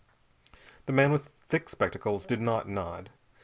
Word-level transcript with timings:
_"The 0.87 0.93
man 0.93 1.11
with 1.11 1.27
thick 1.47 1.69
spectacles 1.69 2.25
did 2.25 2.41
not 2.41 2.67
nod. 2.67 3.11